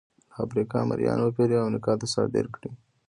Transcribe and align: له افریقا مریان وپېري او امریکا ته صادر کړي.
له 0.31 0.35
افریقا 0.45 0.79
مریان 0.89 1.19
وپېري 1.21 1.55
او 1.57 1.65
امریکا 1.69 1.93
ته 1.99 2.05
صادر 2.13 2.45
کړي. 2.55 2.69